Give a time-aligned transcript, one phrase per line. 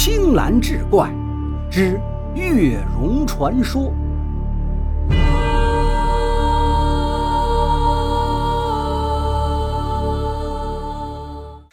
[0.00, 1.12] 青蓝志怪
[1.68, 2.00] 之
[2.32, 3.92] 月容传说。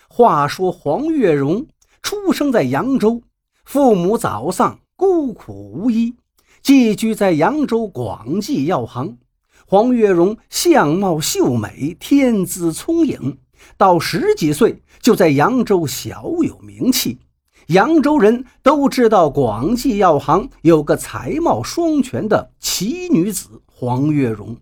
[0.10, 1.68] 话说黄月容
[2.02, 3.22] 出生在扬州，
[3.64, 6.16] 父母早丧，孤苦无依，
[6.64, 9.20] 寄居在扬州广济药行。
[9.68, 13.38] 黄月容相貌秀美，天资聪颖，
[13.78, 17.20] 到十几岁就在扬州小有名气。
[17.68, 24.58] 扬州人都知道广济药行有个才貌双全的奇女子黄月容。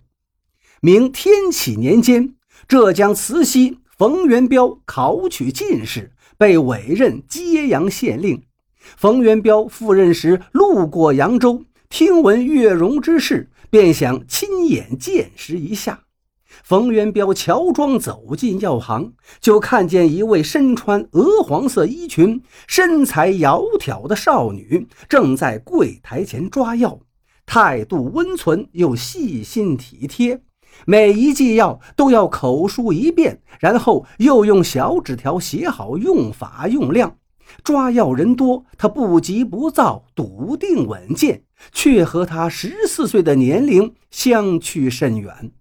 [0.81, 2.35] 明天启年间，
[2.67, 8.43] 浙江慈溪冯元彪考取进士，被委任揭阳县令。
[8.97, 13.49] 冯元彪赴任时路过扬州，听闻月容之事。
[13.69, 16.03] 便想亲眼见识一下。
[16.61, 26.99] 冯元彪乔装走进药行，就看见一位身穿鹅黄色衣裙、身材窈窕的少女正在柜台前抓药，
[27.45, 30.41] 态度温存又细心体贴，
[30.85, 37.17] 每一剂药都要口述一遍，然后又用小纸条写好用法用量。
[37.63, 45.51] 抓药人多，他不急不躁，笃定稳健，却和他十四岁的年龄相去甚远。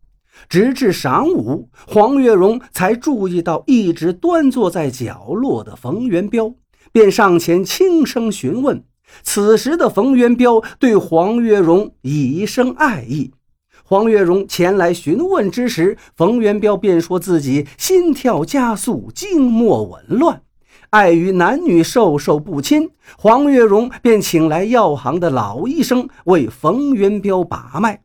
[0.49, 6.55] 直至晌午，黄月荣才注意到一直端坐在角落的冯元彪，
[6.93, 8.85] 便上前轻声询问。
[9.23, 13.33] 此时的冯元彪对黄月荣已生爱意。
[13.85, 20.43] 黄月荣前来询问之时，冯元彪便说自己心跳加速，经脉紊乱。
[20.91, 28.03] 碍于男女授受不亲，黄月荣便请来药行的老医生为冯元彪把脉。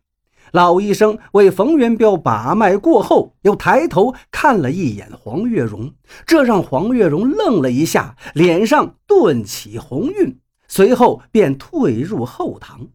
[0.51, 5.93] 老医生为冯元彪把脉过后，又抬头看了一眼黄月荣，
[6.25, 10.37] 这让黄月荣愣了一下，脸上顿起红晕，
[10.67, 12.87] 随后便退入后堂。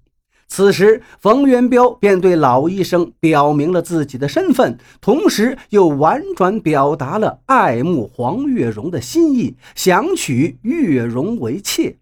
[0.49, 11.97] 此时，冯元彪便对老医生表明了自己的身份，同时又婉转表达了爱慕黄月荣的心意，想娶月容为妾。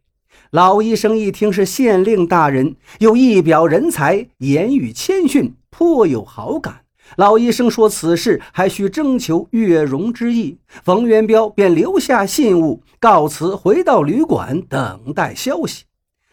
[0.50, 6.80] 老医生一听是县令大人，又一表人才，言语谦逊，颇有好感。
[7.16, 15.84] 老医生说此事还需征求月容之意，冯元彪便留下信物，告辞回到旅馆等待消息。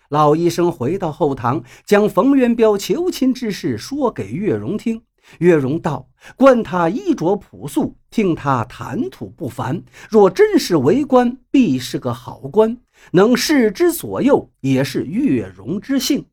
[0.09, 5.03] 老医生回到后堂，将冯元彪求亲之事说给月容听。
[5.39, 12.77] 月容道：“观他衣着朴素，听他谈吐不凡，若真是为官，必是个好官，
[13.11, 16.25] 能世之左右，也是月容之幸。”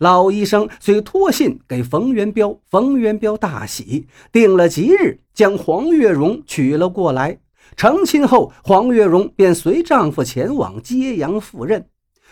[0.00, 7.38] 老医生遂托信给冯元彪，冯元彪大喜，定了吉日，将黄月容娶了过来。
[7.74, 11.86] 成亲后，黄月容便随丈夫前往揭阳赴任。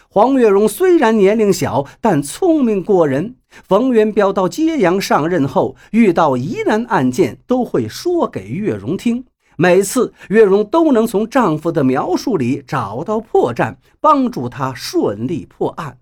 [0.08, 3.36] 黄月荣虽然年龄小，但聪明过人。
[3.66, 9.24] 冯元彪到揭阳上任后，遇到疑难案件，都会说给月容听。
[9.56, 15.98] 每次月容都能从丈夫的描述里找到破绽，帮助他顺利破案。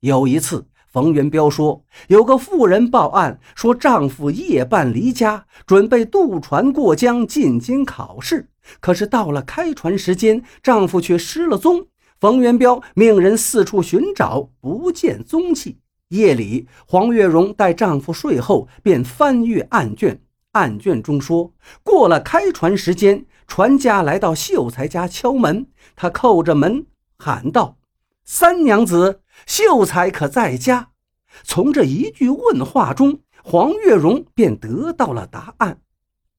[0.00, 8.48] 有一次，冯元彪说，有个妇人报案说，丈夫夜半离家，准备渡船过江进京考试，
[8.80, 11.86] 可是到了开船时间，丈夫却失了踪。
[12.18, 15.80] 冯元彪命人四处寻找，不见踪迹。
[16.08, 20.22] 夜里，黄月容待丈夫睡后，便翻阅案卷。
[20.52, 25.66] 案卷中说，过了开船时间，船家来到秀才家敲门。
[25.94, 26.86] 他叩着门
[27.18, 27.76] 喊道
[28.24, 30.88] ：“三娘子，秀才可在家？”
[31.44, 35.80] 从这一句问话中，黄月容便得到了答案。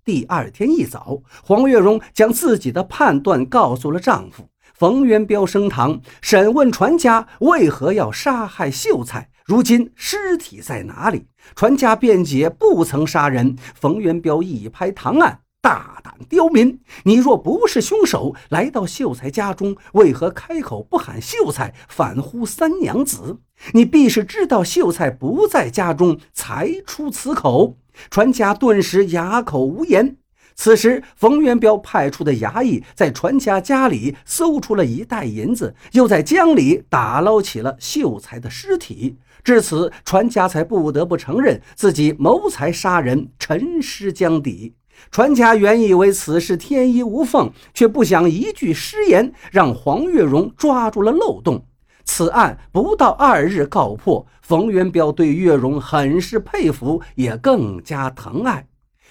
[0.04, 4.50] 第二天一早，黄月容将自己的判断告诉了丈夫。
[4.78, 11.26] 冯元彪升堂审问船家为何要杀害秀才，如今尸体在哪里？
[11.56, 13.56] 船家辩解不曾杀人。
[13.74, 16.80] 冯元彪一拍堂案：“大胆刁民！
[17.06, 23.40] 你若不是凶手，来到秀才家中，为何开口不喊秀才，反呼三娘子？
[23.74, 27.78] 你必是知道秀才不在家中，才出此口。”
[28.12, 30.18] 船家顿时哑口无言。
[30.60, 39.18] 此时，冯元彪派出的衙役在船家家里搜出了一袋银子，又在江里打捞起了秀才的尸体。
[39.44, 44.74] 至此，船家才不得不承认自己谋财杀人，沉尸江底。
[45.12, 51.64] 船家原以为此事天衣无缝，却不想一句失言，让黄月容抓住了漏洞。
[52.04, 58.66] 此案不到二日告破，冯元彪对月容很是佩服，也更加疼爱。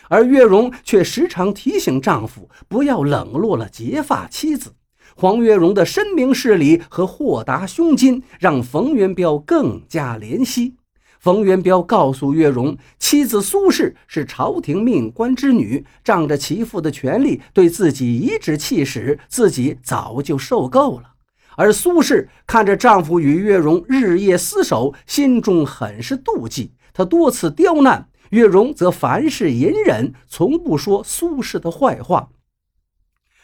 [0.09, 4.75] 而月容却时常提醒丈夫不要冷落了结发妻子。
[5.15, 10.75] 黄月荣的深明事理和豁达胸襟，让冯元彪更加怜惜。
[11.19, 21.15] 冯元彪告诉月荣，妻子苏氏是朝廷命官之女，仗着其父的权力对自己颐指气使，自己早就受够了。
[21.57, 32.31] 而苏氏看着丈夫与月荣日夜厮守，心中很是妒忌，她多次刁难月容，则凡事隐忍，从不说苏轼的坏话。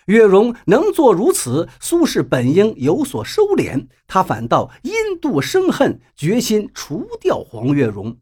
[0.07, 8.17] 月容能做如此，苏轼本应有所收敛，他反倒因妒生恨，决心除掉黄月荣。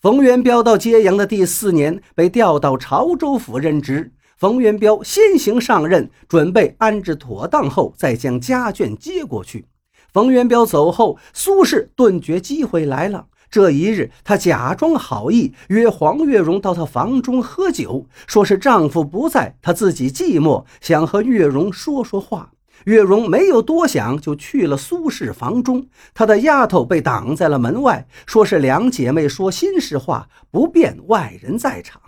[0.00, 4.12] 冯元彪到揭阳的第四年，被调到潮州府任职。
[4.36, 9.66] 冯元彪先行上任，准备安置妥当后，再将家眷接过去。
[10.12, 13.26] 冯元彪走后，苏轼顿觉机会来了。
[13.50, 22.52] 这一日，她假装好意，约黄月荣到她房中喝酒，说是丈夫不在，她自己寂寞，想和月荣说说话。
[22.84, 25.86] 月荣没有多想，就去了苏氏房中。
[26.14, 32.00] 她的丫头被挡在了门外，说是两姐妹说心事话，不便外人在场。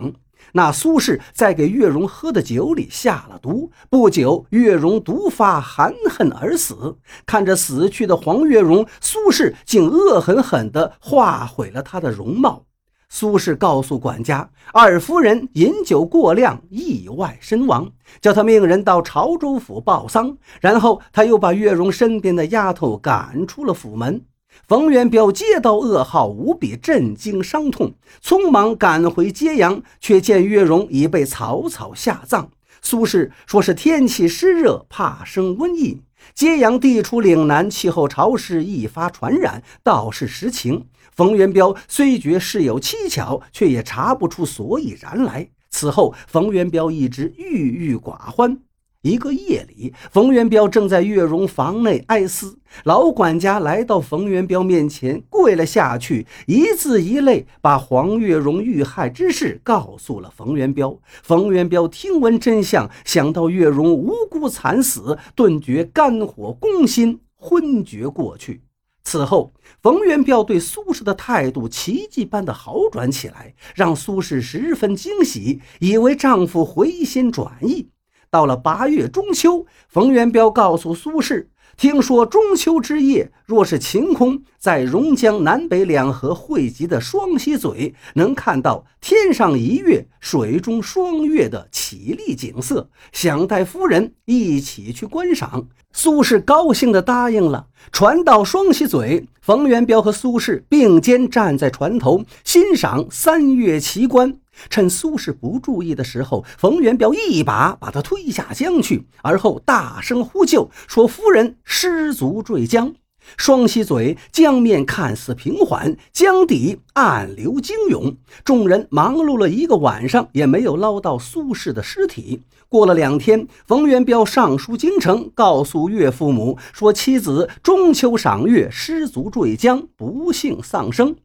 [0.51, 6.97] 那苏轼在给月容喝的酒里下了毒，不久月容毒发，含恨而死。
[7.25, 12.65] 看着死去的黄月容，苏轼竟恶狠狠地化毁了她的容貌。
[13.09, 20.35] 苏轼告诉管家，二夫人饮酒过量，意外身亡，叫他命人到潮州府报丧。
[20.59, 24.25] 然后他又把月容身边的丫头赶出了府门。
[24.67, 32.49] 冯元彪接到噩耗，无比震惊伤痛，匆忙赶回揭阳，却见月容已被草草下葬。
[32.81, 36.01] 苏轼说是天气湿热，怕生瘟疫。
[36.33, 40.85] 揭阳地处岭南，气候潮湿，易发传染，倒是实情。
[41.11, 45.49] 冯元彪虽觉事有蹊跷，却也查不出所以然来。
[45.69, 48.59] 此后，冯元彪一直郁郁寡欢。
[49.03, 60.97] 一个夜里，冯元彪正在月荣房内哀思，老管家来到冯元彪面前，跪了下去，一字一泪把黄月荣遇害之事告诉了冯元彪。
[61.21, 68.61] 冯元彪听闻真相，想到月荣无辜惨死，顿觉肝火攻心，昏厥过去。
[69.03, 69.51] 此后，
[69.81, 77.89] 冯元彪对苏轼的态度奇迹般的好转起来，让苏轼十分惊喜，以为丈夫回心转意。
[78.33, 81.45] 到了八月中秋，冯元彪告诉苏轼
[81.77, 97.67] ：“听说中秋之夜，若是晴空，在榕江南北两河汇集的双溪嘴，能看到天上一月，水中双月的绮丽景色，想带夫人一起去观赏。”苏轼高兴地答应了。
[97.91, 104.39] 船到双溪嘴，冯元彪和苏轼并肩站在船头，欣赏三月奇观。
[104.69, 112.93] 趁苏轼不注意的时候，冯元彪一把把他推下江去，而后大声呼救，说：“夫人失足坠江。”
[113.37, 118.17] 双溪嘴江面看似平缓，江底暗流惊涌。
[118.43, 122.41] 众人忙碌了一个晚上，也没有捞到苏轼的尸体。
[122.67, 131.15] 过了两天，冯元彪上书京城，告诉岳父母说，妻子中秋赏月失足坠江，不幸丧生。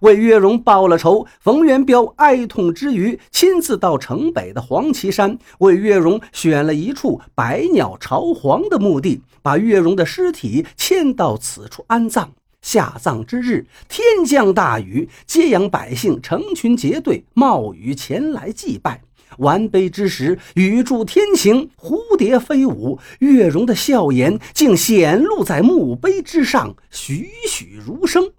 [0.00, 12.32] 为月荣报了仇，冯元彪哀痛之余，亲自到城北的黄岐山，为月荣选了一处百鸟朝皇的墓地，把月荣的尸体迁到此处安葬。
[12.60, 19.02] 下葬之日，天降大雨，揭阳百姓成群结队，冒雨前来祭拜。
[19.38, 28.30] 完碑之时，雨助天晴，蝴蝶飞舞，月荣的笑颜竟显露在墓碑之上，栩栩如生。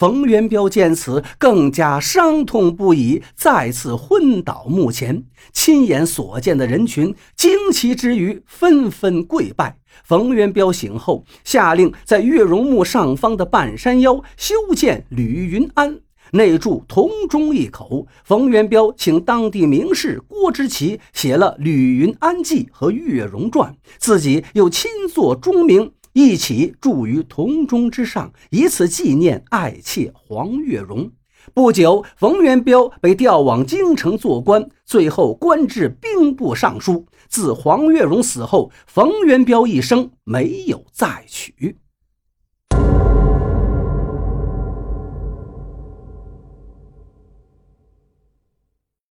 [0.00, 5.24] 冯元彪见此，更加伤痛不已，再次昏倒墓前。
[5.52, 9.76] 亲眼所见的人群惊奇之余，纷纷跪拜。
[10.02, 16.00] 冯元彪醒后，下令在月容墓上方的半山腰修建吕云庵，
[16.32, 18.06] 内筑铜钟一口。
[18.24, 25.92] 冯元彪请当地名士郭之奇写了《吕云庵记》和《月容传》，自己又亲作钟铭。
[26.12, 31.10] 一起铸于铜钟之上，以此纪念爱妾黄月荣。
[31.54, 37.06] 不久，冯元彪被调往京城做官，最后官至兵部尚书。
[37.28, 41.78] 自黄月荣死后，冯元彪一生没有再娶。